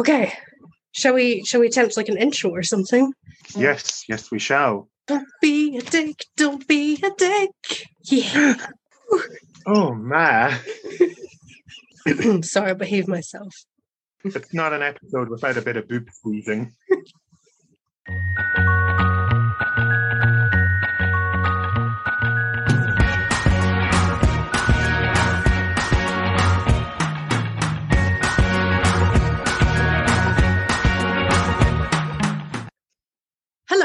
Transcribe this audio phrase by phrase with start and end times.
[0.00, 0.32] Okay.
[0.92, 3.12] Shall we shall we attempt like an intro or something?
[3.54, 4.88] Yes, yes, we shall.
[5.06, 7.86] Don't be a dick, don't be a dick.
[8.04, 8.54] Yeah.
[9.66, 10.58] Oh man,
[12.42, 13.52] Sorry, I behaved myself.
[14.24, 16.72] it's not an episode without a bit of boob squeezing.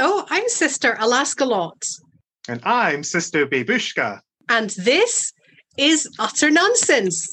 [0.07, 1.83] Hello, I'm Sister Alaska Lot,
[2.47, 4.19] And I'm Sister Babushka.
[4.47, 5.33] and this
[5.79, 7.27] is utter nonsense.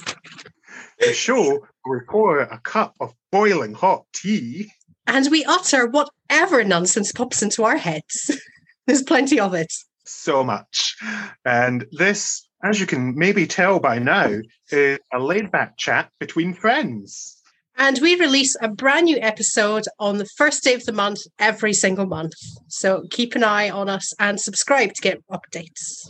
[0.99, 4.71] The show will pour a cup of boiling hot tea.
[5.07, 8.31] And we utter whatever nonsense pops into our heads.
[8.87, 9.71] There's plenty of it.
[10.07, 10.97] So much.
[11.45, 14.39] And this, as you can maybe tell by now,
[14.71, 17.42] is a laid back chat between friends.
[17.77, 21.73] And we release a brand new episode on the first day of the month every
[21.73, 22.35] single month.
[22.69, 26.07] So keep an eye on us and subscribe to get updates.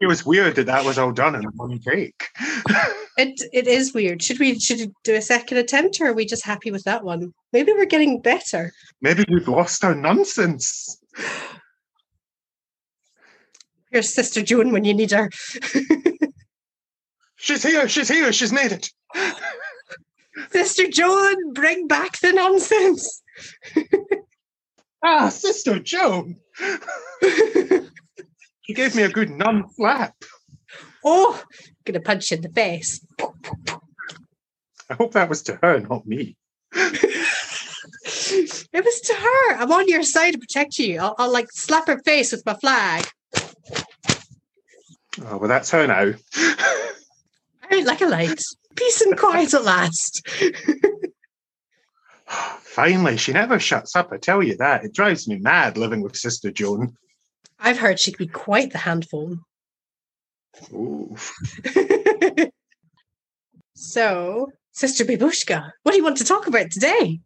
[0.00, 2.28] It was weird that that was all done in one take.
[3.18, 4.22] It it is weird.
[4.22, 7.04] Should we should we do a second attempt or are we just happy with that
[7.04, 7.34] one?
[7.52, 8.72] Maybe we're getting better.
[9.02, 10.96] Maybe we've lost our nonsense.
[13.90, 15.28] Here's Sister Joan when you need her.
[17.36, 18.88] She's here, she's here, she's made it.
[20.52, 23.22] Sister Joan, bring back the nonsense.
[25.04, 26.36] Ah, Sister Joan.
[28.64, 30.14] She gave me a good nun slap.
[31.04, 33.04] oh, I'm gonna punch you in the face.
[34.88, 36.36] I hope that was to her, not me.
[38.34, 39.56] It was to her.
[39.56, 40.98] I'm on your side to protect you.
[41.00, 43.06] I'll, I'll like slap her face with my flag.
[45.26, 46.12] Oh, well, that's her now.
[47.70, 48.42] Out like a light.
[48.76, 50.26] Peace and quiet at last.
[52.26, 54.84] Finally, she never shuts up, I tell you that.
[54.84, 56.96] It drives me mad living with Sister Joan.
[57.58, 59.36] I've heard she can be quite the handful.
[63.82, 67.18] So, Sister Babushka, what do you want to talk about today?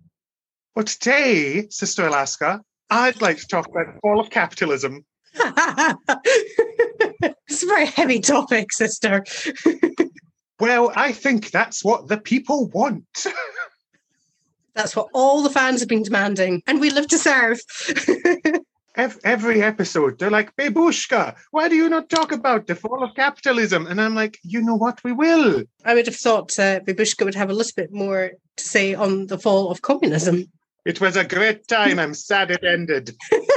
[0.74, 5.04] Well, today, Sister Alaska, I'd like to talk about the fall of capitalism.
[5.34, 6.22] it's
[7.62, 9.22] a very heavy topic, sister.
[10.58, 13.04] Well, I think that's what the people want.
[14.74, 17.58] That's what all the fans have been demanding, and we live to serve.
[19.24, 23.86] Every episode, they're like, Babushka, why do you not talk about the fall of capitalism?
[23.86, 25.02] And I'm like, you know what?
[25.02, 25.64] We will.
[25.84, 29.28] I would have thought uh, Babushka would have a little bit more to say on
[29.28, 30.44] the fall of communism.
[30.84, 31.98] It was a great time.
[31.98, 33.16] I'm sad it ended.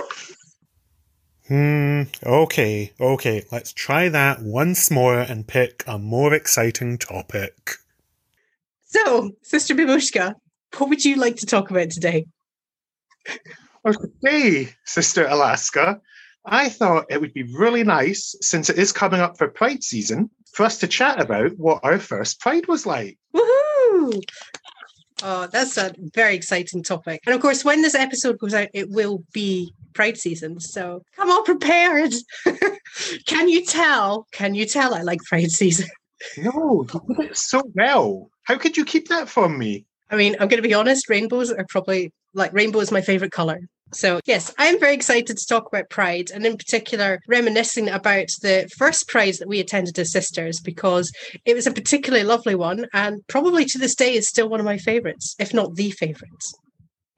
[1.49, 7.71] Hmm, okay, okay, let's try that once more and pick a more exciting topic.
[8.85, 10.35] So, Sister Babushka,
[10.77, 12.27] what would you like to talk about today?
[13.83, 15.99] Well, today, Sister Alaska,
[16.45, 20.29] I thought it would be really nice, since it is coming up for Pride season,
[20.53, 23.17] for us to chat about what our first Pride was like.
[23.35, 24.21] Woohoo!
[25.23, 27.21] Oh, that's a very exciting topic.
[27.25, 30.59] And of course, when this episode goes out, it will be Pride season.
[30.59, 32.13] So come all prepared.
[33.25, 34.27] Can you tell?
[34.31, 35.87] Can you tell I like Pride season?
[36.37, 38.29] No, you did it so well.
[38.43, 39.85] How could you keep that from me?
[40.09, 43.31] I mean, I'm going to be honest, rainbows are probably like rainbow is my favorite
[43.31, 43.59] color.
[43.91, 48.69] So, yes, I'm very excited to talk about Pride and, in particular, reminiscing about the
[48.77, 51.11] first Pride that we attended as sisters because
[51.45, 54.65] it was a particularly lovely one and probably to this day is still one of
[54.65, 56.29] my favorites, if not the favorite.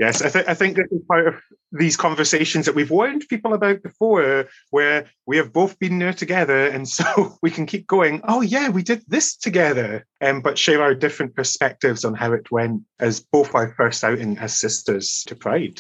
[0.01, 1.35] Yes, I, th- I think this is part of
[1.71, 6.65] these conversations that we've warned people about before, where we have both been there together,
[6.65, 8.19] and so we can keep going.
[8.27, 12.51] Oh yeah, we did this together, um, but share our different perspectives on how it
[12.51, 15.79] went as both our first outing as sisters to Pride.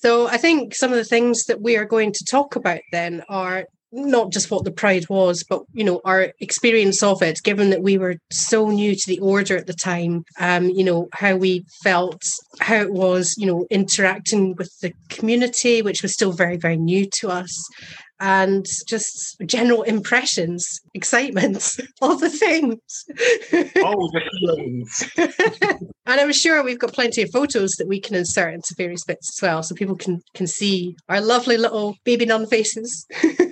[0.00, 3.24] So, I think some of the things that we are going to talk about then
[3.28, 7.40] are not just what the pride was, but you know our experience of it.
[7.42, 11.08] Given that we were so new to the order at the time, um, you know
[11.12, 12.22] how we felt,
[12.60, 17.06] how it was, you know, interacting with the community, which was still very very new
[17.20, 17.52] to us,
[18.20, 22.80] and just general impressions, excitement, all the things.
[23.84, 25.10] All the feelings.
[26.06, 29.36] and I'm sure we've got plenty of photos that we can insert into various bits
[29.36, 33.06] as well, so people can can see our lovely little baby nun faces.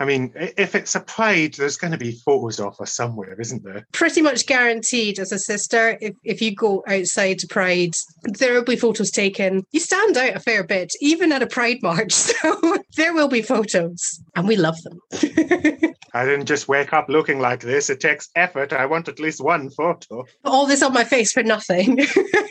[0.00, 3.62] I mean, if it's a pride, there's going to be photos of us somewhere, isn't
[3.62, 3.86] there?
[3.92, 7.92] Pretty much guaranteed as a sister, if, if you go outside to Pride,
[8.38, 9.66] there will be photos taken.
[9.72, 12.14] You stand out a fair bit, even at a Pride march.
[12.40, 15.00] So there will be photos, and we love them.
[16.14, 17.90] I didn't just wake up looking like this.
[17.90, 18.72] It takes effort.
[18.72, 20.24] I want at least one photo.
[20.44, 21.98] All this on my face for nothing.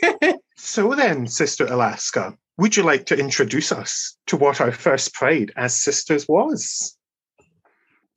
[0.56, 5.50] so then, Sister Alaska, would you like to introduce us to what our first Pride
[5.56, 6.96] as sisters was?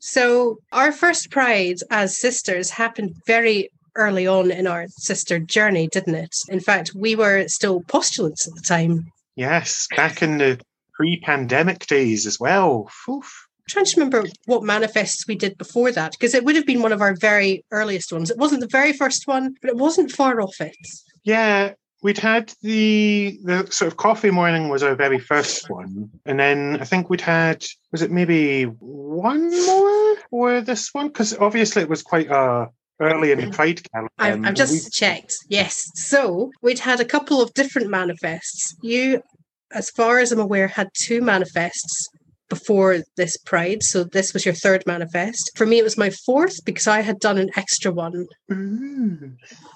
[0.05, 6.15] So, our first Pride as sisters happened very early on in our sister journey, didn't
[6.15, 6.35] it?
[6.49, 9.05] In fact, we were still postulants at the time.
[9.37, 10.59] Yes, back in the
[10.93, 12.89] pre pandemic days as well.
[13.09, 13.47] Oof.
[13.59, 16.81] I'm trying to remember what manifests we did before that because it would have been
[16.81, 18.29] one of our very earliest ones.
[18.29, 20.75] It wasn't the very first one, but it wasn't far off it.
[21.23, 26.39] Yeah, we'd had the the sort of coffee morning was our very first one, and
[26.39, 31.81] then I think we'd had was it maybe one more or this one because obviously
[31.81, 32.69] it was quite a
[32.99, 34.11] early in the Pride calendar.
[34.19, 35.35] I've, I've um, just we, checked.
[35.47, 38.75] Yes, so we'd had a couple of different manifests.
[38.81, 39.23] You,
[39.71, 42.09] as far as I'm aware, had two manifests
[42.53, 43.81] before this Pride.
[43.81, 45.51] So this was your third manifest.
[45.55, 49.35] For me, it was my fourth because I had done an extra one, mm.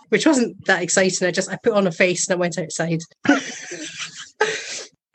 [0.09, 1.27] which wasn't that exciting.
[1.27, 2.99] I just I put on a face and I went outside.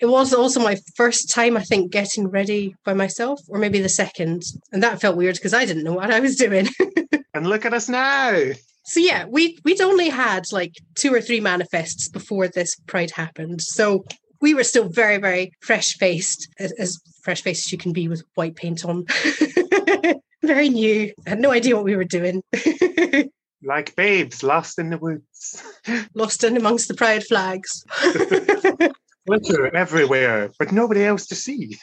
[0.00, 3.88] it was also my first time, I think, getting ready by myself, or maybe the
[3.88, 4.42] second,
[4.72, 6.66] and that felt weird because I didn't know what I was doing.
[7.34, 8.36] and look at us now.
[8.84, 13.62] So yeah, we we'd only had like two or three manifests before this pride happened.
[13.62, 14.04] So
[14.40, 18.08] we were still very, very fresh faced, as, as fresh faced as you can be
[18.08, 19.06] with white paint on.
[20.42, 21.12] very new.
[21.26, 22.42] I had no idea what we were doing.
[23.62, 25.62] like babes lost in the woods.
[26.14, 27.84] lost in amongst the pride flags.
[29.26, 31.78] Glitter everywhere, but nobody else to see.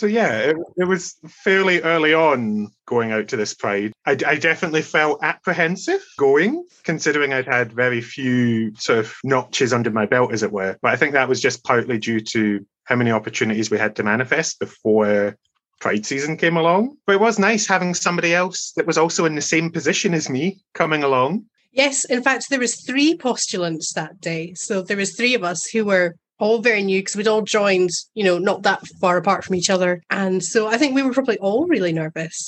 [0.00, 3.92] So yeah, it, it, was fairly early on going out to this pride.
[4.06, 9.90] I, I, definitely felt apprehensive going, considering I'd had very few sort of notches under
[9.90, 10.78] my belt, as it were.
[10.80, 14.02] But I think that was just partly due to how many opportunities we had to
[14.02, 15.36] manifest before
[15.82, 16.96] Pride season came along.
[17.04, 20.30] But it was nice having somebody else that was also in the same position as
[20.30, 21.44] me coming along.
[21.72, 24.54] Yes, in fact, there was three postulants that day.
[24.54, 27.90] So there was three of us who were all very new because we'd all joined,
[28.14, 30.02] you know, not that far apart from each other.
[30.10, 32.46] And so I think we were probably all really nervous.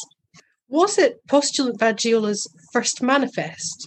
[0.68, 3.86] Was it Postulant Vaggiola's first manifest?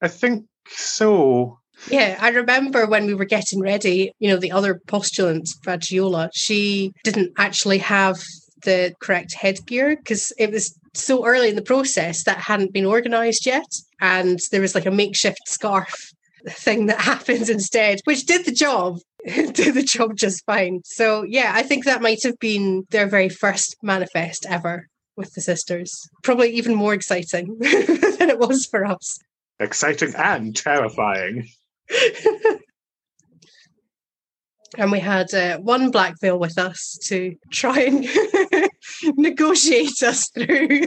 [0.00, 1.58] I think so.
[1.90, 6.92] Yeah, I remember when we were getting ready, you know, the other postulant, Vaggiola, she
[7.04, 8.22] didn't actually have
[8.64, 13.46] the correct headgear because it was so early in the process that hadn't been organized
[13.46, 13.66] yet.
[14.00, 16.10] And there was like a makeshift scarf
[16.48, 18.98] thing that happens instead, which did the job,
[19.52, 20.80] do the job just fine.
[20.84, 25.40] So yeah, I think that might have been their very first manifest ever with the
[25.40, 26.08] sisters.
[26.22, 29.18] Probably even more exciting than it was for us.
[29.58, 31.48] Exciting and terrifying.
[34.78, 38.06] and we had uh, one black veil with us to try and
[39.16, 40.82] negotiate us through.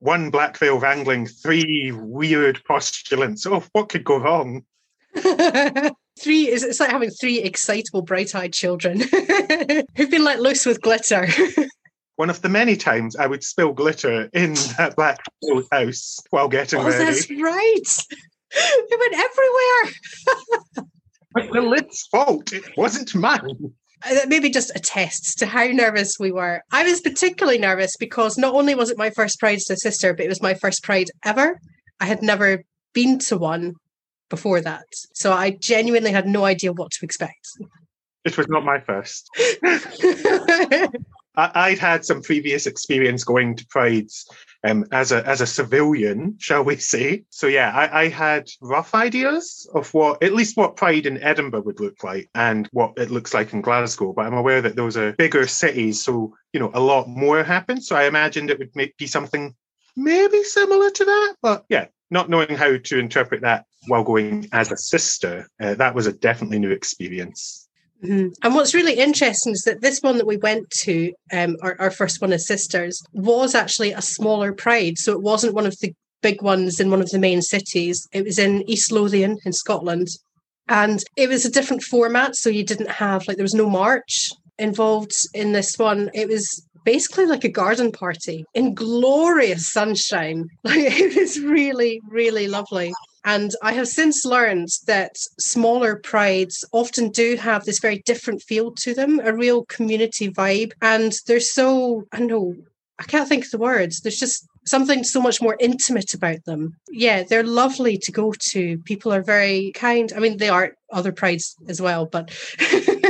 [0.00, 3.46] one black veil wrangling three weird postulants.
[3.46, 4.64] Oh, what could go wrong?
[6.20, 9.00] three is it's like having three excitable, bright-eyed children
[9.96, 11.26] who've been let loose with glitter.
[12.16, 15.20] One of the many times I would spill glitter in that black
[15.72, 17.04] house while getting oh, ready.
[17.04, 18.06] That's right.
[18.54, 20.86] It went everywhere.
[21.32, 22.52] but the lid's fault.
[22.52, 23.72] It wasn't mine
[24.04, 26.62] uh, maybe just attests to how nervous we were.
[26.70, 30.24] I was particularly nervous because not only was it my first Pride to sister, but
[30.24, 31.58] it was my first Pride ever.
[32.00, 33.74] I had never been to one
[34.32, 34.88] before that.
[35.12, 37.46] So I genuinely had no idea what to expect.
[38.24, 39.28] It was not my first.
[41.36, 44.26] I, would had some previous experience going to prides
[44.64, 47.24] um, as a as a civilian, shall we say?
[47.28, 51.62] So yeah, I, I, had rough ideas of what at least what Pride in Edinburgh
[51.62, 54.12] would look like and what it looks like in Glasgow.
[54.12, 57.86] But I'm aware that those are bigger cities, so you know a lot more happens.
[57.86, 59.54] So I imagined it would be something
[59.96, 61.34] maybe similar to that.
[61.42, 65.94] But yeah, not knowing how to interpret that while going as a sister, uh, that
[65.94, 67.68] was a definitely new experience.
[68.04, 68.28] Mm-hmm.
[68.42, 71.90] And what's really interesting is that this one that we went to, um, our, our
[71.90, 74.98] first one as sisters, was actually a smaller pride.
[74.98, 78.06] So it wasn't one of the big ones in one of the main cities.
[78.12, 80.08] It was in East Lothian in Scotland.
[80.68, 82.36] And it was a different format.
[82.36, 86.10] So you didn't have, like, there was no march involved in this one.
[86.12, 86.44] It was
[86.84, 90.48] basically like a garden party in glorious sunshine.
[90.64, 92.92] Like, it was really, really lovely.
[93.24, 98.72] And I have since learned that smaller prides often do have this very different feel
[98.72, 100.72] to them, a real community vibe.
[100.80, 102.54] And they're so, I know,
[102.98, 104.00] I can't think of the words.
[104.00, 106.76] There's just something so much more intimate about them.
[106.90, 108.78] Yeah, they're lovely to go to.
[108.78, 110.12] People are very kind.
[110.14, 112.30] I mean, they are other prides as well, but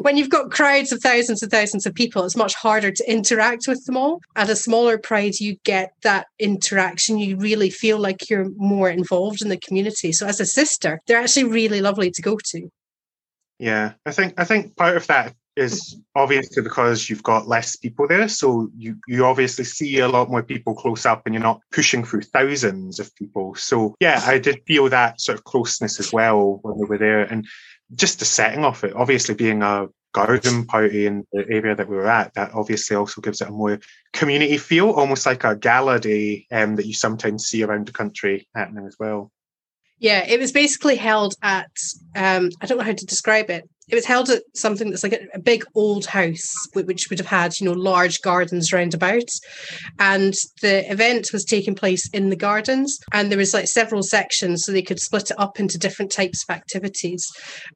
[0.00, 3.66] when you've got crowds of thousands and thousands of people, it's much harder to interact
[3.68, 4.20] with them all.
[4.36, 7.18] At a smaller pride, you get that interaction.
[7.18, 10.12] You really feel like you're more involved in the community.
[10.12, 12.68] So as a sister, they're actually really lovely to go to.
[13.58, 18.08] Yeah, I think I think part of that is obviously because you've got less people
[18.08, 18.28] there.
[18.28, 22.04] So you, you obviously see a lot more people close up and you're not pushing
[22.04, 23.54] through thousands of people.
[23.54, 27.22] So yeah, I did feel that sort of closeness as well when we were there.
[27.22, 27.46] And
[27.94, 31.96] just the setting of it, obviously being a garden party in the area that we
[31.96, 33.78] were at, that obviously also gives it a more
[34.12, 38.46] community feel, almost like a gala day um, that you sometimes see around the country
[38.54, 39.30] happening as well.
[40.02, 41.70] Yeah, it was basically held at,
[42.16, 43.62] um, I don't know how to describe it.
[43.88, 47.28] It was held at something that's like a, a big old house, which would have
[47.28, 49.28] had, you know, large gardens round about.
[50.00, 52.98] And the event was taking place in the gardens.
[53.12, 56.42] And there was like several sections, so they could split it up into different types
[56.42, 57.24] of activities.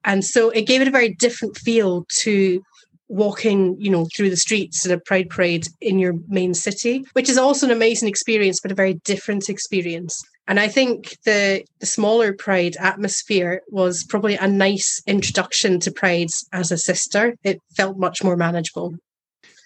[0.03, 2.61] And so it gave it a very different feel to
[3.09, 7.29] walking, you know, through the streets in a pride parade in your main city, which
[7.29, 10.21] is also an amazing experience, but a very different experience.
[10.49, 16.29] And I think the, the smaller Pride atmosphere was probably a nice introduction to Pride
[16.53, 17.35] as a sister.
[17.43, 18.95] It felt much more manageable.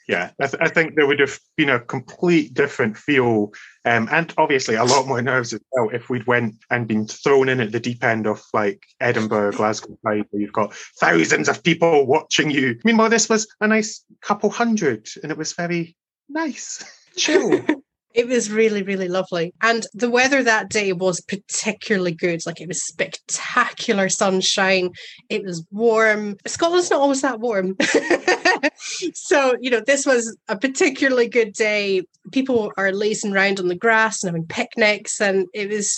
[0.09, 3.53] Yeah, I, th- I think there would have been a complete different feel,
[3.85, 7.49] um, and obviously a lot more nerves as well if we'd went and been thrown
[7.49, 11.63] in at the deep end of like Edinburgh, Glasgow Pride, where you've got thousands of
[11.63, 12.77] people watching you.
[12.83, 15.97] Meanwhile, this was a nice couple hundred, and it was very
[16.29, 16.83] nice,
[17.15, 17.61] chill.
[18.13, 19.55] It was really, really lovely.
[19.63, 22.41] And the weather that day was particularly good.
[22.45, 24.91] Like it was spectacular sunshine.
[25.29, 26.37] It was warm.
[26.47, 27.77] Scotland's not always that warm.
[29.15, 32.03] so, you know, this was a particularly good day.
[32.33, 35.21] People are lazing around on the grass and having picnics.
[35.21, 35.97] And it was,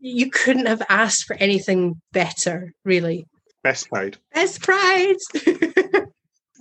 [0.00, 3.26] you couldn't have asked for anything better, really.
[3.64, 4.16] Best pride.
[4.32, 5.16] Best pride.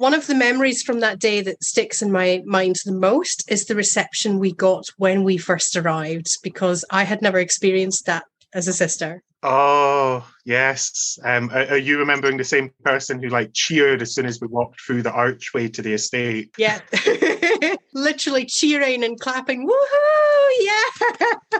[0.01, 3.65] one of the memories from that day that sticks in my mind the most is
[3.65, 8.67] the reception we got when we first arrived because I had never experienced that as
[8.67, 9.21] a sister.
[9.43, 11.19] Oh yes.
[11.23, 14.47] Um, are, are, you remembering the same person who like cheered as soon as we
[14.47, 16.49] walked through the archway to the estate?
[16.57, 16.79] Yeah,
[17.93, 19.67] literally cheering and clapping.
[19.67, 20.49] Woohoo!
[20.59, 21.59] Yeah,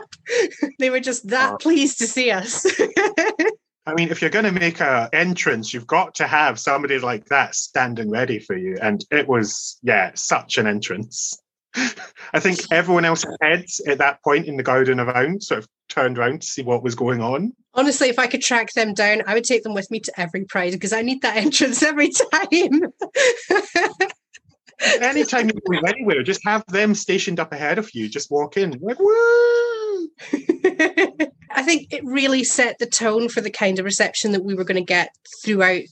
[0.80, 1.56] they were just that oh.
[1.58, 2.66] pleased to see us.
[3.84, 7.26] I mean, if you're going to make an entrance, you've got to have somebody like
[7.26, 8.78] that standing ready for you.
[8.80, 11.36] And it was, yeah, such an entrance.
[11.74, 15.68] I think everyone else's heads at that point in the garden of around sort of
[15.88, 17.54] turned around to see what was going on.
[17.74, 20.44] Honestly, if I could track them down, I would take them with me to every
[20.44, 22.92] pride because I need that entrance every time.
[25.00, 28.08] Anytime you go anywhere, just have them stationed up ahead of you.
[28.08, 29.71] Just walk in, like, woo!
[31.62, 34.64] I think it really set the tone for the kind of reception that we were
[34.64, 35.10] going to get
[35.44, 35.82] throughout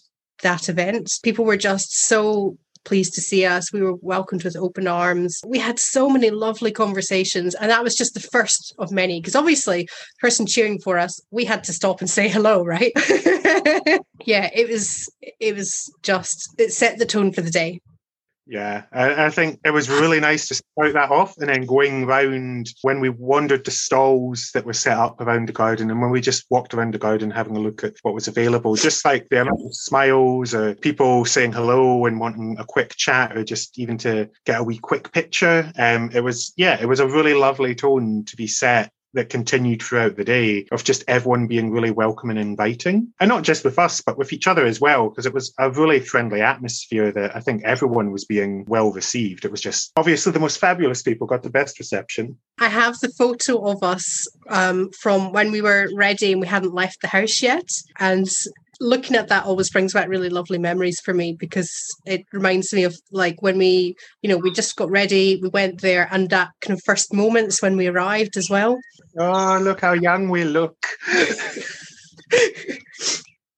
[0.42, 1.12] that event.
[1.22, 3.72] People were just so pleased to see us.
[3.72, 5.40] We were welcomed with open arms.
[5.46, 9.20] We had so many lovely conversations, and that was just the first of many.
[9.20, 12.90] Because obviously, person cheering for us, we had to stop and say hello, right?
[14.24, 15.08] yeah, it was.
[15.38, 16.52] It was just.
[16.58, 17.80] It set the tone for the day.
[18.50, 22.68] Yeah, I, think it was really nice to start that off and then going round
[22.82, 26.20] when we wandered the stalls that were set up around the garden and when we
[26.20, 29.42] just walked around the garden having a look at what was available, just like the
[29.42, 33.96] amount of smiles or people saying hello and wanting a quick chat or just even
[33.98, 35.70] to get a wee quick picture.
[35.78, 39.82] Um, it was, yeah, it was a really lovely tone to be set that continued
[39.82, 43.12] throughout the day of just everyone being really welcome and inviting.
[43.20, 45.70] And not just with us, but with each other as well, because it was a
[45.70, 49.44] really friendly atmosphere that I think everyone was being well received.
[49.44, 52.36] It was just obviously the most fabulous people got the best reception.
[52.58, 56.74] I have the photo of us um, from when we were ready and we hadn't
[56.74, 57.68] left the house yet.
[57.98, 58.28] And
[58.80, 61.70] looking at that always brings back really lovely memories for me because
[62.06, 65.82] it reminds me of like when we, you know, we just got ready, we went
[65.82, 68.80] there, and that kind of first moments when we arrived as well.
[69.18, 70.76] Oh, look how young we look.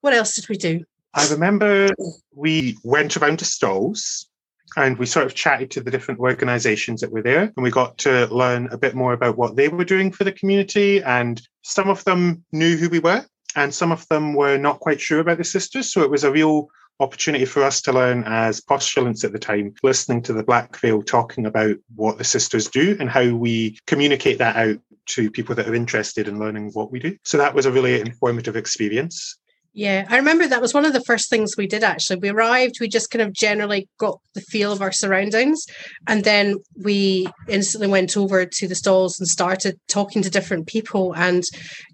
[0.00, 0.84] what else did we do?
[1.14, 1.90] I remember
[2.34, 4.28] we went around to stalls
[4.76, 7.98] and we sort of chatted to the different organizations that were there and we got
[7.98, 11.90] to learn a bit more about what they were doing for the community and some
[11.90, 13.22] of them knew who we were
[13.56, 15.92] and some of them were not quite sure about the sisters.
[15.92, 16.68] So it was a real
[17.00, 21.02] opportunity for us to learn as postulants at the time, listening to the Black Veil
[21.02, 25.68] talking about what the sisters do and how we communicate that out to people that
[25.68, 27.16] are interested in learning what we do.
[27.24, 29.38] So that was a really informative experience.
[29.74, 32.18] Yeah, I remember that was one of the first things we did actually.
[32.18, 35.64] We arrived, we just kind of generally got the feel of our surroundings.
[36.06, 41.14] And then we instantly went over to the stalls and started talking to different people
[41.14, 41.42] and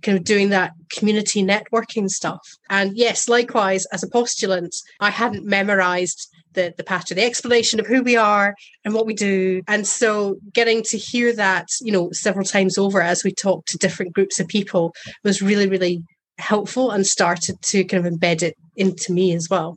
[0.02, 2.40] kind of doing that community networking stuff.
[2.68, 7.86] And yes, likewise, as a postulant, I hadn't memorized the, the pattern, the explanation of
[7.86, 9.62] who we are and what we do.
[9.68, 13.78] And so getting to hear that, you know, several times over as we talked to
[13.78, 14.92] different groups of people
[15.22, 16.02] was really, really
[16.38, 19.76] helpful and started to kind of embed it into me as well.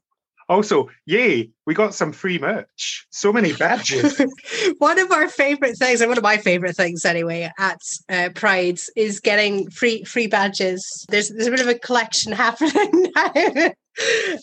[0.51, 3.07] Also, yay, we got some free merch.
[3.09, 4.21] So many badges.
[4.79, 8.89] one of our favorite things, and one of my favorite things anyway, at uh, Prides
[8.97, 11.05] is getting free free badges.
[11.07, 13.71] There's there's a bit of a collection happening now.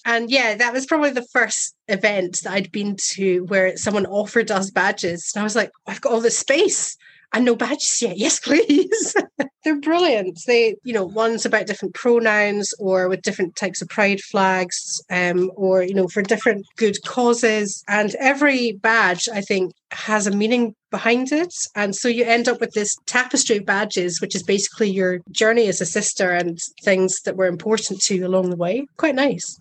[0.06, 4.50] and yeah, that was probably the first event that I'd been to where someone offered
[4.50, 5.32] us badges.
[5.34, 6.96] And I was like, I've got all this space
[7.34, 8.16] and no badges yet.
[8.16, 9.14] Yes, please.
[9.68, 10.40] They're brilliant.
[10.46, 15.50] They, you know, one's about different pronouns or with different types of pride flags, um,
[15.56, 17.84] or, you know, for different good causes.
[17.86, 21.52] And every badge, I think, has a meaning behind it.
[21.76, 25.68] And so you end up with this tapestry of badges, which is basically your journey
[25.68, 28.86] as a sister and things that were important to you along the way.
[28.96, 29.60] Quite nice.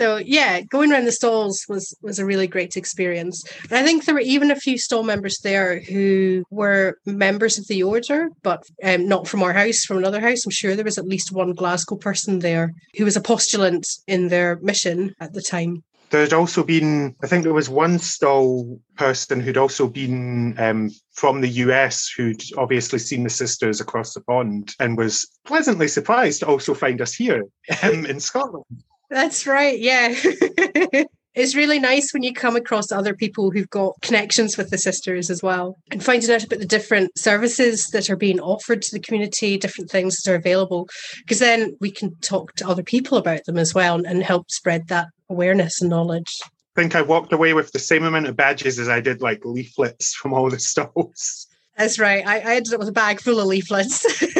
[0.00, 3.44] So yeah, going around the stalls was was a really great experience.
[3.64, 7.66] And I think there were even a few stall members there who were members of
[7.66, 10.46] the order, but um, not from our house, from another house.
[10.46, 14.28] I'm sure there was at least one Glasgow person there who was a postulant in
[14.28, 15.84] their mission at the time.
[16.08, 21.42] There'd also been, I think there was one stall person who'd also been um, from
[21.42, 26.46] the US who'd obviously seen the sisters across the pond and was pleasantly surprised to
[26.46, 27.44] also find us here
[27.82, 28.64] um, in Scotland.
[29.10, 29.78] That's right.
[29.78, 30.14] Yeah.
[31.34, 35.30] it's really nice when you come across other people who've got connections with the sisters
[35.30, 39.00] as well and finding out about the different services that are being offered to the
[39.00, 40.88] community, different things that are available,
[41.18, 44.88] because then we can talk to other people about them as well and help spread
[44.88, 46.38] that awareness and knowledge.
[46.76, 49.44] I think I walked away with the same amount of badges as I did like
[49.44, 51.46] leaflets from all the stalls.
[51.76, 52.26] That's right.
[52.26, 54.04] I, I ended up with a bag full of leaflets.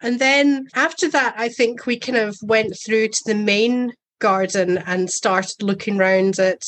[0.00, 4.78] And then after that, I think we kind of went through to the main garden
[4.78, 6.62] and started looking around at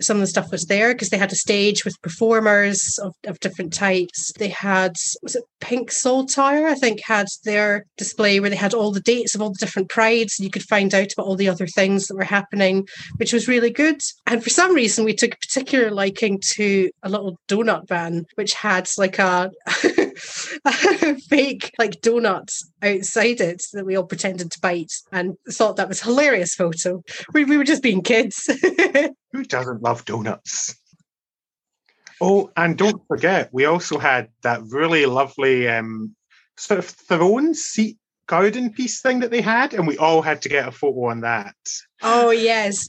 [0.00, 3.40] some of the stuff was there because they had a stage with performers of, of
[3.40, 4.32] different types.
[4.38, 6.66] They had was it Pink Saltire?
[6.66, 9.88] I think had their display where they had all the dates of all the different
[9.88, 13.32] prides and you could find out about all the other things that were happening, which
[13.32, 14.00] was really good.
[14.26, 18.54] And for some reason we took a particular liking to a little donut van which
[18.54, 19.50] had like a
[21.28, 26.02] fake like donuts outside it that we all pretended to bite and thought that was
[26.02, 27.02] hilarious photo.
[27.32, 28.50] We, we were just being kids.
[29.32, 30.74] Who doesn't love donuts?
[32.20, 36.14] Oh, and don't forget, we also had that really lovely um,
[36.56, 40.48] sort of throne seat garden piece thing that they had, and we all had to
[40.48, 41.54] get a photo on that.
[42.02, 42.86] Oh, yes.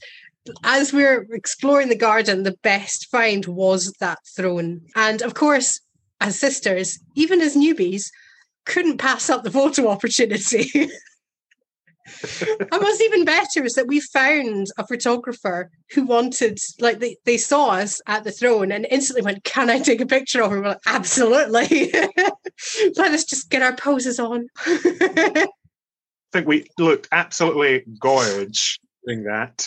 [0.64, 4.80] As we are exploring the garden, the best find was that throne.
[4.96, 5.78] And of course,
[6.20, 8.10] as sisters, even as newbies,
[8.64, 10.70] couldn't pass up the photo opportunity.
[12.22, 17.36] and what's even better is that we found a photographer who wanted, like, they, they
[17.36, 20.60] saw us at the throne and instantly went, Can I take a picture of her?
[20.60, 21.92] We're like, Absolutely.
[22.96, 24.48] Let us just get our poses on.
[24.66, 25.46] I
[26.32, 29.66] think we looked absolutely gorge doing that.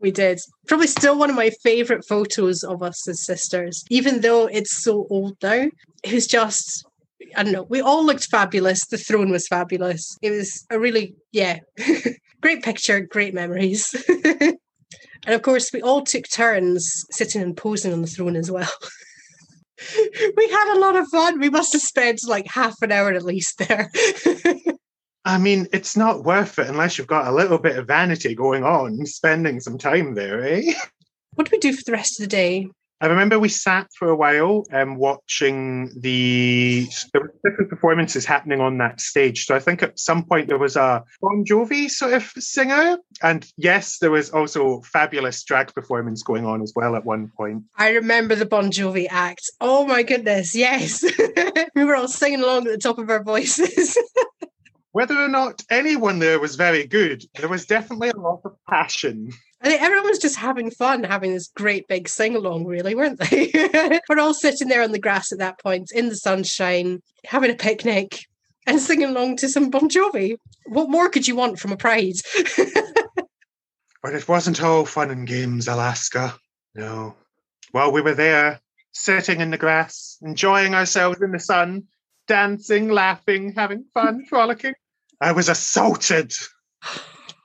[0.00, 0.40] We did.
[0.66, 5.06] Probably still one of my favorite photos of us as sisters, even though it's so
[5.10, 5.68] old now.
[6.04, 6.86] It was just,
[7.36, 8.86] I don't know, we all looked fabulous.
[8.86, 10.16] The throne was fabulous.
[10.22, 11.58] It was a really, yeah,
[12.40, 13.94] great picture, great memories.
[14.24, 14.54] and
[15.26, 18.70] of course, we all took turns sitting and posing on the throne as well.
[20.36, 21.40] we had a lot of fun.
[21.40, 23.90] We must have spent like half an hour at least there.
[25.28, 28.64] I mean, it's not worth it unless you've got a little bit of vanity going
[28.64, 30.72] on, spending some time there, eh?
[31.34, 32.68] What do we do for the rest of the day?
[33.00, 38.78] I remember we sat for a while um, watching the were different performances happening on
[38.78, 39.44] that stage.
[39.44, 43.46] So I think at some point there was a Bon Jovi sort of singer, and
[43.56, 47.62] yes, there was also fabulous drag performance going on as well at one point.
[47.76, 49.48] I remember the Bon Jovi act.
[49.60, 51.04] Oh my goodness, yes,
[51.76, 53.96] we were all singing along at the top of our voices.
[54.98, 59.30] Whether or not anyone there was very good, there was definitely a lot of passion.
[59.62, 63.20] I think everyone was just having fun, having this great big sing along, really, weren't
[63.20, 63.52] they?
[64.08, 67.54] We're all sitting there on the grass at that point, in the sunshine, having a
[67.54, 68.26] picnic
[68.66, 70.36] and singing along to some Bon Jovi.
[70.66, 72.16] What more could you want from a pride?
[74.02, 76.34] but it wasn't all fun and games, Alaska.
[76.74, 77.14] No.
[77.70, 81.84] While we were there, sitting in the grass, enjoying ourselves in the sun,
[82.26, 84.74] dancing, laughing, having fun, frolicking,
[85.20, 86.32] I was assaulted.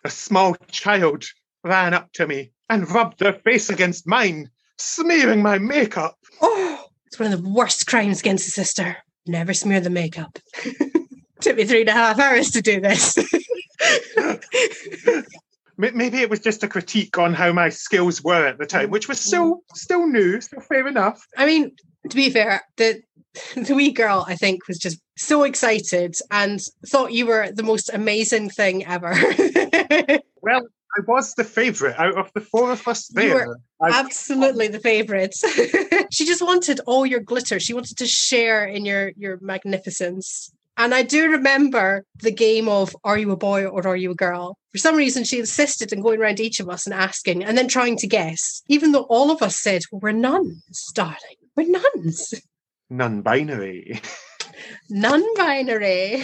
[0.03, 1.25] A small child
[1.63, 6.17] ran up to me and rubbed their face against mine, smearing my makeup.
[6.41, 8.97] Oh, it's one of the worst crimes against a sister.
[9.25, 10.37] Never smear the makeup.
[11.41, 13.17] Took me three and a half hours to do this.
[15.77, 19.09] Maybe it was just a critique on how my skills were at the time, which
[19.09, 21.25] was still still new, so fair enough.
[21.35, 21.75] I mean,
[22.09, 23.01] to be fair, the
[23.55, 27.89] the wee girl I think was just so excited and thought you were the most
[27.93, 29.11] amazing thing ever.
[30.41, 33.55] well, I was the favourite out of the four of us there.
[33.81, 35.33] absolutely the favourite.
[36.11, 37.59] she just wanted all your glitter.
[37.59, 40.51] She wanted to share in your your magnificence.
[40.75, 44.15] And I do remember the game of Are you a boy or are you a
[44.15, 44.57] girl?
[44.71, 47.67] For some reason, she insisted on going around each of us and asking and then
[47.67, 51.37] trying to guess, even though all of us said, well, We're nuns, darling.
[51.55, 52.33] We're nuns.
[52.89, 54.01] Non binary.
[54.89, 56.23] Non binary.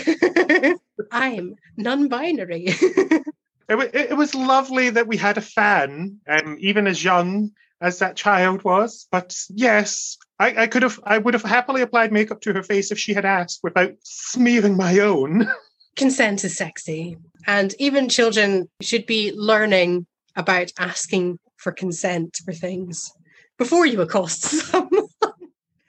[1.11, 2.65] I'm non binary.
[2.67, 8.15] it, it, was lovely that we had a fan, um, even as young as that
[8.15, 9.07] child was.
[9.11, 12.91] But yes, I, I could have, I would have happily applied makeup to her face
[12.91, 15.49] if she had asked without smearing my own.
[15.95, 17.17] Consent is sexy.
[17.47, 23.11] And even children should be learning about asking for consent for things
[23.57, 24.41] before you accost
[24.71, 25.08] someone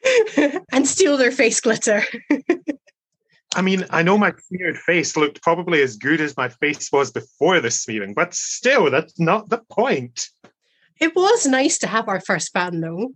[0.73, 2.05] and steal their face glitter.
[3.55, 7.11] I mean, I know my smeared face looked probably as good as my face was
[7.11, 10.29] before the smearing, but still, that's not the point.
[11.01, 13.13] It was nice to have our first fan, though.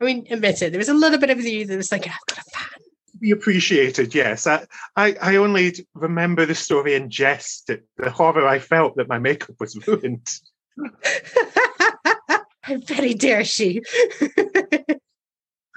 [0.00, 2.14] I mean, admit it, there was a little bit of you that was like, I've
[2.26, 2.80] got a fan.
[3.20, 4.46] Be appreciated, yes.
[4.46, 4.64] I,
[4.96, 9.56] I, I only remember the story in jest, the horror I felt that my makeup
[9.60, 10.28] was ruined.
[12.62, 13.80] How very dare she?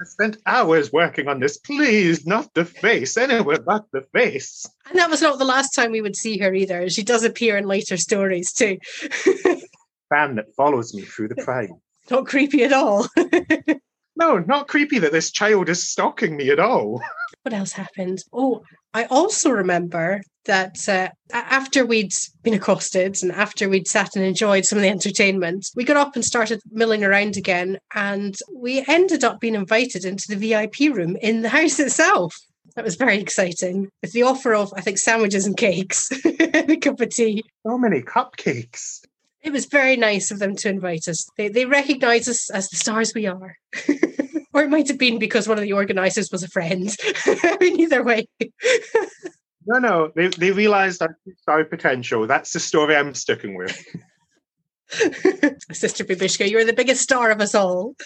[0.02, 1.58] I spent hours working on this.
[1.58, 4.66] Please, not the face, anywhere but the face.
[4.90, 6.88] And that was not the last time we would see her either.
[6.90, 8.78] She does appear in later stories too.
[10.08, 11.70] Fan that follows me through the pride.
[12.10, 13.06] Not creepy at all.
[14.16, 17.02] no, not creepy that this child is stalking me at all.
[17.42, 18.22] what else happened?
[18.32, 18.62] Oh,
[18.94, 24.64] I also remember that uh, after we'd been accosted and after we'd sat and enjoyed
[24.64, 27.78] some of the entertainment, we got up and started milling around again.
[27.94, 32.36] And we ended up being invited into the VIP room in the house itself.
[32.76, 33.88] That was very exciting.
[34.00, 37.44] With the offer of, I think, sandwiches and cakes and a cup of tea.
[37.66, 39.00] So many cupcakes.
[39.42, 41.28] It was very nice of them to invite us.
[41.36, 43.56] They, they recognise us as the stars we are.
[44.54, 46.94] or it might have been because one of the organisers was a friend.
[47.26, 48.28] I mean, either way.
[49.66, 51.02] no, no, they, they realised
[51.48, 52.26] our potential.
[52.26, 53.76] That's the story I'm sticking with.
[55.72, 57.96] Sister Babushka, you're the biggest star of us all.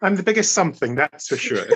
[0.00, 1.66] I'm the biggest something, that's for sure.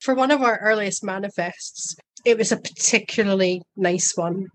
[0.00, 4.48] for one of our earliest manifests, it was a particularly nice one.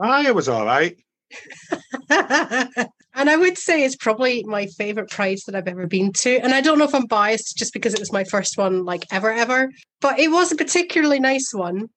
[0.00, 0.96] Ah, it was all right.
[2.10, 6.38] and I would say it's probably my favorite prize that I've ever been to.
[6.38, 9.04] And I don't know if I'm biased just because it was my first one, like
[9.10, 11.88] ever, ever, but it was a particularly nice one.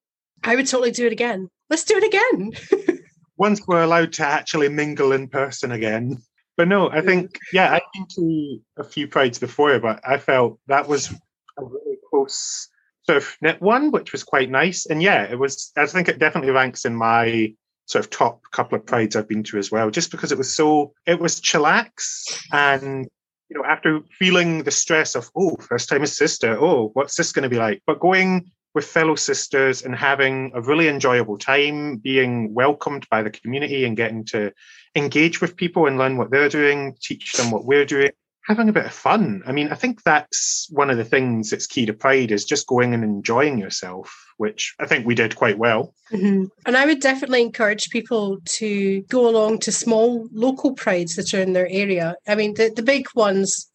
[0.44, 1.50] I would totally do it again.
[1.70, 3.00] Let's do it again.
[3.38, 6.18] Once we're allowed to actually mingle in person again.
[6.58, 10.60] But no, I think, yeah, I've been to a few prides before, but I felt
[10.68, 11.10] that was
[11.58, 12.68] a really close
[13.04, 14.86] sort of knit one, which was quite nice.
[14.86, 17.54] And yeah, it was, I think it definitely ranks in my
[17.90, 20.56] sort of top couple of prides I've been to as well, just because it was
[20.56, 22.40] so it was chillax.
[22.54, 23.08] And
[23.50, 26.56] you know after feeling the stress of oh first time as sister.
[26.60, 27.82] Oh what's this going to be like?
[27.86, 33.32] But going with fellow sisters and having a really enjoyable time being welcomed by the
[33.32, 34.54] community and getting to
[34.96, 38.12] engage with people and learn what they're doing teach them what we're doing
[38.50, 39.44] having a bit of fun.
[39.46, 42.66] I mean, I think that's one of the things that's key to Pride is just
[42.66, 45.94] going and enjoying yourself, which I think we did quite well.
[46.12, 46.46] Mm-hmm.
[46.66, 51.42] And I would definitely encourage people to go along to small local prides that are
[51.42, 52.16] in their area.
[52.28, 53.69] I mean, the, the big ones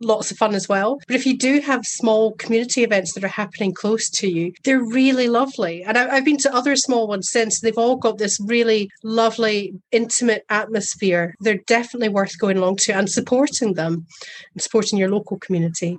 [0.00, 0.98] lots of fun as well.
[1.06, 4.84] But if you do have small community events that are happening close to you, they're
[4.84, 5.82] really lovely.
[5.82, 7.60] And I, have been to other small ones since.
[7.60, 11.34] They've all got this really lovely, intimate atmosphere.
[11.40, 14.06] They're definitely worth going along to and supporting them
[14.52, 15.98] and supporting your local community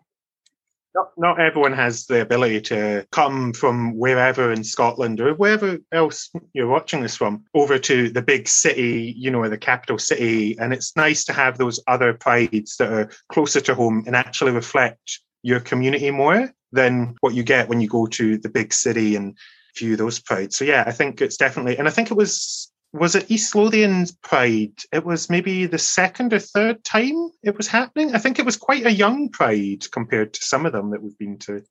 [0.96, 6.32] not, not everyone has the ability to come from wherever in Scotland or wherever else
[6.54, 10.58] you're watching this from over to the big city, you know, the capital city.
[10.58, 14.54] And it's nice to have those other prides that are closer to home and actually
[14.54, 19.16] reflect your community more than what you get when you go to the big city
[19.16, 19.38] and
[19.78, 20.56] view those prides.
[20.56, 24.12] So yeah, I think it's definitely, and I think it was was it East Lothian's
[24.12, 24.74] Pride?
[24.94, 28.16] It was maybe the second or third time it was happening.
[28.16, 31.18] I think it was quite a young Pride compared to some of them that we've
[31.18, 31.64] been to.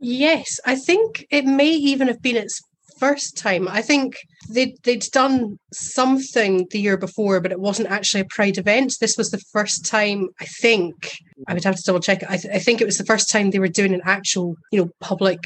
[0.00, 2.60] Yes, I think it may even have been its
[2.98, 3.66] first time.
[3.66, 4.16] I think
[4.48, 8.94] they'd, they'd done something the year before, but it wasn't actually a Pride event.
[9.00, 11.12] This was the first time, I think,
[11.48, 12.22] I would have to double check.
[12.28, 14.80] I, th- I think it was the first time they were doing an actual, you
[14.80, 15.40] know, public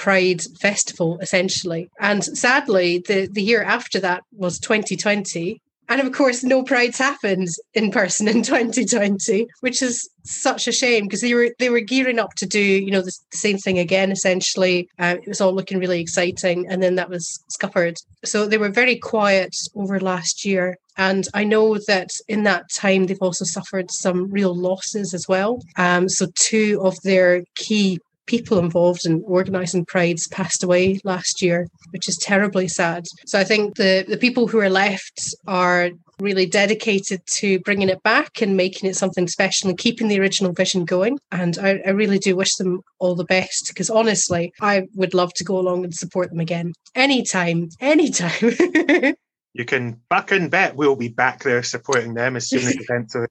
[0.00, 1.90] Pride festival, essentially.
[2.00, 5.60] And sadly, the, the year after that was 2020.
[5.90, 11.04] And of course, no prides happened in person in 2020, which is such a shame
[11.04, 13.78] because they were they were gearing up to do you know the, the same thing
[13.78, 14.10] again.
[14.10, 17.96] Essentially, uh, it was all looking really exciting, and then that was scuppered.
[18.24, 20.76] So they were very quiet over last year.
[20.96, 25.58] And I know that in that time, they've also suffered some real losses as well.
[25.76, 27.98] Um, so, two of their key
[28.30, 33.04] people involved in organising prides passed away last year, which is terribly sad.
[33.26, 35.90] So I think the, the people who are left are
[36.20, 40.52] really dedicated to bringing it back and making it something special and keeping the original
[40.52, 41.18] vision going.
[41.32, 45.34] And I, I really do wish them all the best because honestly, I would love
[45.34, 48.30] to go along and support them again anytime, anytime.
[49.54, 53.16] you can back and bet we'll be back there supporting them as soon as events
[53.16, 53.28] are.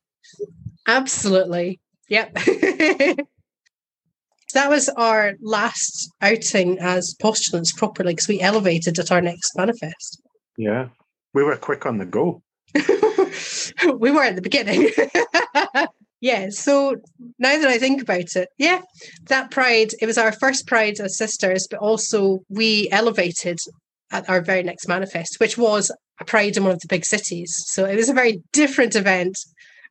[0.88, 1.80] Absolutely.
[2.10, 2.38] Yep.
[4.54, 10.22] that was our last outing as postulants properly because we elevated at our next manifest.
[10.58, 10.90] Yeah,
[11.34, 12.42] we were quick on the go.
[12.76, 14.90] we were at the beginning.
[16.22, 16.96] yeah, so
[17.38, 18.82] now that I think about it, yeah,
[19.28, 23.60] that pride, it was our first pride as sisters, but also we elevated
[24.12, 27.56] at our very next manifest, which was a pride in one of the big cities.
[27.68, 29.38] So it was a very different event,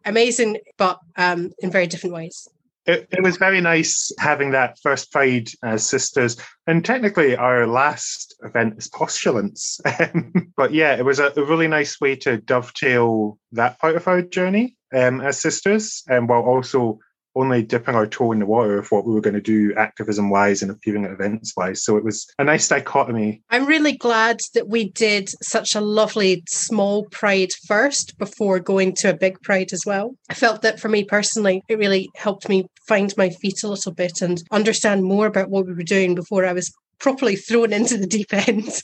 [0.04, 2.48] amazing, but um, in very different ways
[2.88, 8.34] it, it was very nice having that first Pride as sisters, and technically our last
[8.42, 9.78] event is postulants.
[10.56, 14.22] but yeah, it was a, a, really nice way to dovetail that part of our
[14.22, 16.98] journey um, as sisters, and um, while also
[17.38, 20.28] only dipping our toe in the water of what we were going to do activism
[20.28, 21.84] wise and appearing at events wise.
[21.84, 23.42] So it was a nice dichotomy.
[23.50, 29.10] I'm really glad that we did such a lovely small pride first before going to
[29.10, 30.16] a big pride as well.
[30.28, 33.92] I felt that for me personally, it really helped me find my feet a little
[33.92, 37.96] bit and understand more about what we were doing before I was properly thrown into
[37.96, 38.82] the deep end.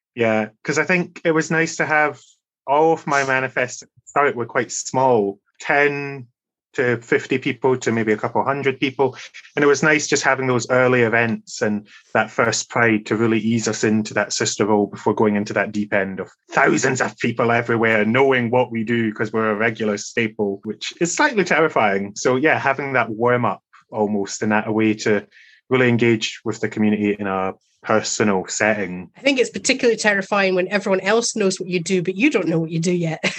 [0.14, 2.20] yeah, because I think it was nice to have
[2.66, 6.26] all of my manifests start were quite small 10
[6.76, 9.16] to 50 people to maybe a couple hundred people.
[9.54, 13.38] And it was nice just having those early events and that first pride to really
[13.38, 17.16] ease us into that sister role before going into that deep end of thousands of
[17.18, 22.12] people everywhere, knowing what we do because we're a regular staple, which is slightly terrifying.
[22.14, 25.26] So, yeah, having that warm up almost in that a way to
[25.68, 29.10] really engage with the community in a personal setting.
[29.16, 32.48] I think it's particularly terrifying when everyone else knows what you do, but you don't
[32.48, 33.20] know what you do yet.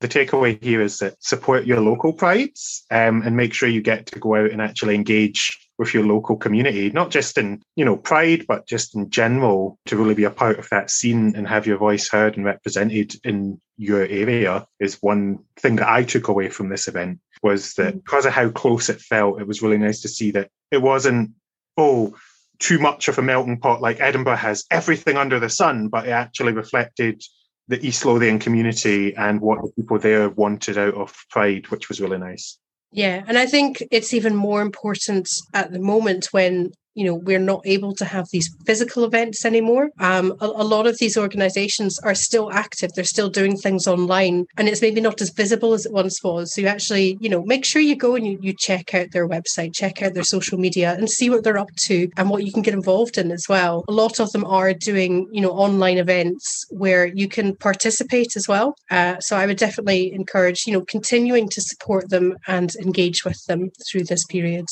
[0.00, 4.06] the takeaway here is that support your local prides um, and make sure you get
[4.06, 7.96] to go out and actually engage with your local community, not just in, you know,
[7.96, 11.66] pride, but just in general to really be a part of that scene and have
[11.66, 16.48] your voice heard and represented in your area is one thing that I took away
[16.48, 18.04] from this event was that mm.
[18.04, 21.32] because of how close it felt, it was really nice to see that it wasn't,
[21.76, 22.14] oh,
[22.58, 26.12] too much of a melting pot like Edinburgh has everything under the sun, but it
[26.12, 27.22] actually reflected
[27.68, 32.00] the East Lothian community and what the people there wanted out of Pride, which was
[32.00, 32.58] really nice.
[32.92, 37.38] Yeah, and I think it's even more important at the moment when you know we're
[37.38, 39.90] not able to have these physical events anymore.
[40.00, 42.92] Um, a, a, lot of these organizations are still active.
[42.92, 46.52] They're still doing things online and it's maybe not as visible as it once was.
[46.52, 49.28] So you actually you know make sure you go and you, you check out their
[49.28, 52.52] website check out their social media and see what they're up to and what you
[52.52, 53.84] can get involved in as well.
[53.88, 58.48] A lot of them are doing you know online events where you can participate as
[58.48, 58.74] well.
[58.90, 63.44] Uh, so i would definitely encourage you know continuing to support them and engage with
[63.46, 64.66] them through this period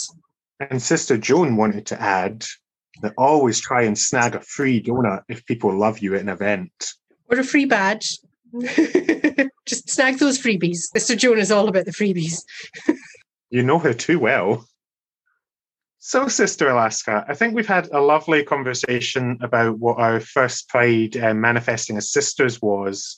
[0.70, 2.44] and Sister Joan wanted to add
[3.02, 6.94] that always try and snag a free donut if people love you at an event.
[7.28, 8.18] Or a free badge.
[9.66, 10.78] Just snag those freebies.
[10.94, 12.44] Sister Joan is all about the freebies.
[13.50, 14.66] you know her too well.
[15.98, 21.16] So, Sister Alaska, I think we've had a lovely conversation about what our first Pride
[21.16, 23.16] uh, manifesting as sisters was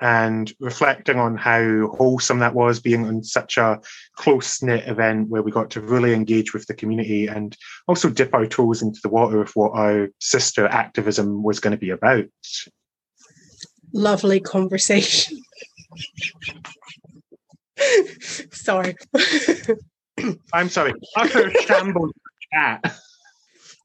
[0.00, 3.80] and reflecting on how wholesome that was being on such a
[4.16, 8.34] close knit event where we got to really engage with the community and also dip
[8.34, 12.24] our toes into the water of what our sister activism was going to be about.
[13.92, 15.40] Lovely conversation.
[18.52, 18.96] sorry.
[20.52, 20.92] I'm sorry.
[21.16, 22.12] Utter shambles
[22.52, 22.96] chat.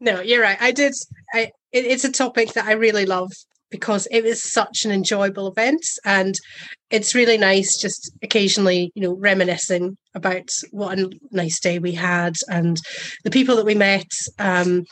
[0.02, 0.58] No, you're right.
[0.60, 0.94] I did.
[1.34, 3.32] I, it, it's a topic that I really love
[3.70, 6.36] because it was such an enjoyable event and
[6.90, 12.36] it's really nice just occasionally, you know, reminiscing about what a nice day we had
[12.48, 12.82] and
[13.24, 14.12] the people that we met.
[14.40, 14.86] Um,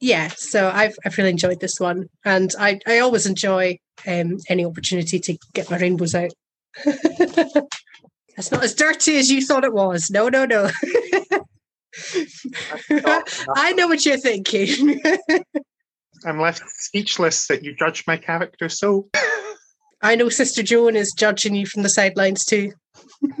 [0.00, 4.64] yeah, so I've I've really enjoyed this one, and I I always enjoy um, any
[4.64, 6.30] opportunity to get my rainbows out.
[6.84, 10.08] That's not as dirty as you thought it was.
[10.08, 10.70] No, no, no.
[12.90, 15.00] I know what you're thinking.
[16.24, 19.08] I'm left speechless that you judge my character so.
[20.02, 22.72] I know Sister Joan is judging you from the sidelines too.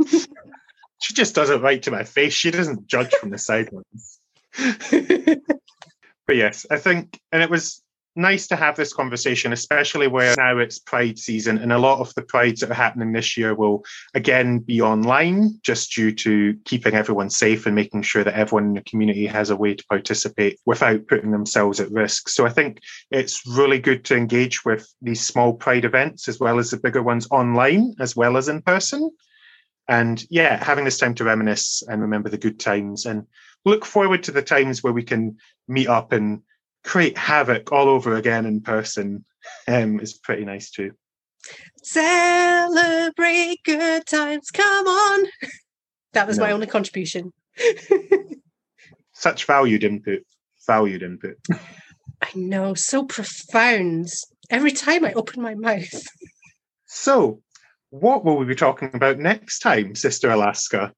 [0.98, 2.32] she just does it right to my face.
[2.32, 4.20] She doesn't judge from the sidelines.
[6.26, 7.82] but yes, I think, and it was
[8.18, 12.12] nice to have this conversation, especially where now it's Pride season, and a lot of
[12.14, 16.94] the Prides that are happening this year will again be online just due to keeping
[16.94, 20.58] everyone safe and making sure that everyone in the community has a way to participate
[20.66, 22.28] without putting themselves at risk.
[22.28, 26.58] So I think it's really good to engage with these small Pride events as well
[26.58, 29.10] as the bigger ones online as well as in person.
[29.86, 33.26] And yeah, having this time to reminisce and remember the good times and
[33.64, 36.42] look forward to the times where we can meet up and
[36.84, 39.24] create havoc all over again in person
[39.66, 40.92] um, is pretty nice too.
[41.82, 44.50] Celebrate good times.
[44.50, 45.26] Come on.
[46.14, 46.44] That was no.
[46.44, 47.34] my only contribution.
[49.12, 50.22] Such valued input.
[50.66, 51.36] Valued input.
[52.22, 54.08] I know, so profound.
[54.50, 56.06] Every time I open my mouth.
[56.86, 57.42] So,
[57.90, 60.92] what will we be talking about next time, Sister Alaska?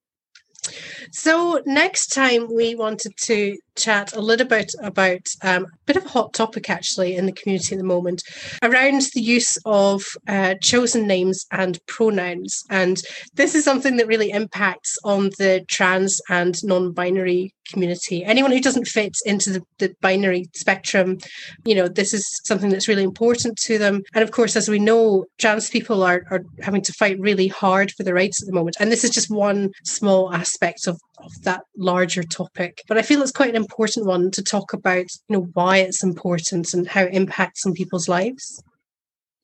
[1.12, 6.04] So next time we wanted to chat a little bit about um, a bit of
[6.04, 8.22] a hot topic actually in the community at the moment
[8.62, 12.62] around the use of uh, chosen names and pronouns.
[12.70, 13.00] And
[13.34, 18.24] this is something that really impacts on the trans and non-binary community.
[18.24, 21.18] Anyone who doesn't fit into the, the binary spectrum,
[21.64, 24.02] you know, this is something that's really important to them.
[24.14, 27.92] And of course, as we know, trans people are, are having to fight really hard
[27.92, 28.76] for their rights at the moment.
[28.80, 32.82] And this is just one small aspect of, of that larger topic.
[32.88, 36.02] But I feel it's quite an important one to talk about, you know, why it's
[36.02, 38.62] important and how it impacts on people's lives.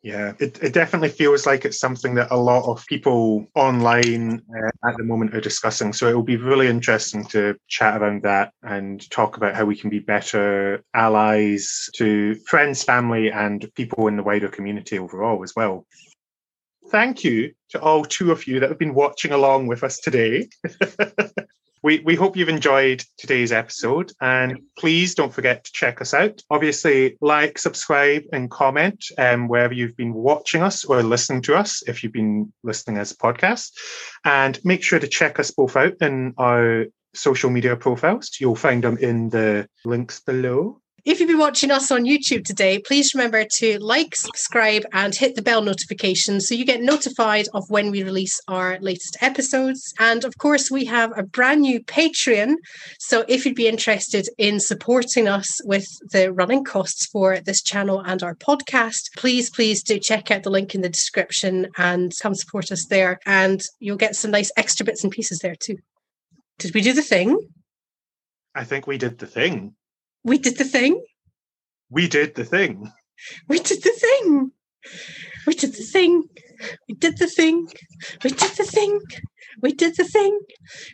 [0.06, 4.88] Yeah, it, it definitely feels like it's something that a lot of people online uh,
[4.88, 5.92] at the moment are discussing.
[5.92, 9.74] So it will be really interesting to chat around that and talk about how we
[9.74, 15.54] can be better allies to friends, family, and people in the wider community overall as
[15.56, 15.88] well.
[16.92, 20.48] Thank you to all two of you that have been watching along with us today.
[21.82, 26.42] We, we hope you've enjoyed today's episode and please don't forget to check us out.
[26.50, 31.82] Obviously, like, subscribe, and comment um, wherever you've been watching us or listening to us
[31.86, 33.72] if you've been listening as a podcast.
[34.24, 38.30] And make sure to check us both out in our social media profiles.
[38.40, 40.80] You'll find them in the links below.
[41.06, 45.36] If you've been watching us on YouTube today, please remember to like, subscribe, and hit
[45.36, 49.94] the bell notification so you get notified of when we release our latest episodes.
[50.00, 52.56] And of course, we have a brand new Patreon.
[52.98, 58.02] So if you'd be interested in supporting us with the running costs for this channel
[58.04, 62.34] and our podcast, please, please do check out the link in the description and come
[62.34, 63.20] support us there.
[63.26, 65.76] And you'll get some nice extra bits and pieces there too.
[66.58, 67.38] Did we do the thing?
[68.56, 69.76] I think we did the thing.
[70.26, 71.00] We did the thing.
[71.88, 72.90] We did the thing.
[73.48, 74.50] We did the thing.
[75.46, 76.24] We did the thing.
[76.88, 77.68] We did the thing.
[78.32, 79.00] We did the thing.
[79.62, 80.40] We did the thing.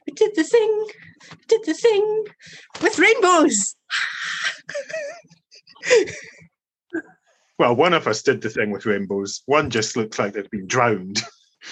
[0.06, 0.84] We did the thing.
[1.30, 2.24] We did the thing
[2.82, 3.74] with rainbows.
[7.58, 9.42] well, one of us did the thing with rainbows.
[9.46, 11.22] One just looks like they've been drowned.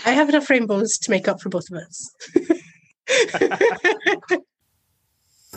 [0.06, 2.10] I have enough rainbows to make up for both of us.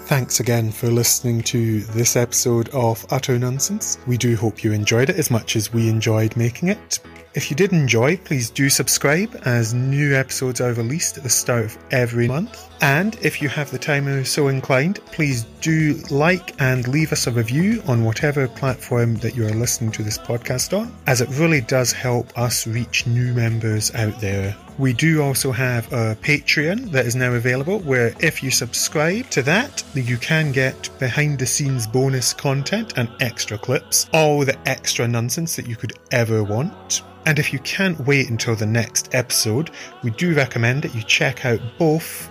[0.05, 3.97] Thanks again for listening to this episode of Utter Nonsense.
[4.05, 6.99] We do hope you enjoyed it as much as we enjoyed making it.
[7.35, 11.65] If you did enjoy, please do subscribe as new episodes are released at the start
[11.65, 12.69] of every month.
[12.83, 17.27] And if you have the time and so inclined, please do like and leave us
[17.27, 21.29] a review on whatever platform that you are listening to this podcast on, as it
[21.39, 24.53] really does help us reach new members out there.
[24.77, 29.41] We do also have a Patreon that is now available where if you subscribe to
[29.43, 35.07] that, you can get behind the scenes bonus content and extra clips, all the extra
[35.07, 37.01] nonsense that you could ever want.
[37.25, 39.71] And if you can't wait until the next episode,
[40.03, 42.29] we do recommend that you check out both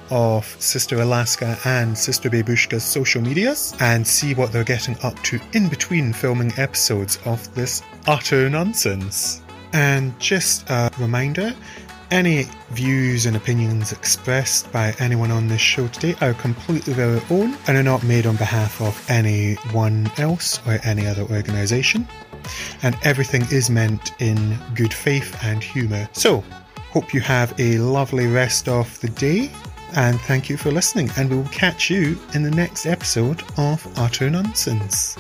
[0.61, 5.69] Sister Alaska and Sister Babushka's social medias and see what they're getting up to in
[5.69, 9.43] between filming episodes of this utter nonsense.
[9.73, 11.55] And just a reminder
[12.11, 17.57] any views and opinions expressed by anyone on this show today are completely their own
[17.67, 22.07] and are not made on behalf of anyone else or any other organisation
[22.83, 26.09] and everything is meant in good faith and humour.
[26.13, 26.45] So,
[26.93, 29.51] Hope you have a lovely rest of the day,
[29.95, 33.87] and thank you for listening, and we will catch you in the next episode of
[33.99, 35.17] Utter Nonsense.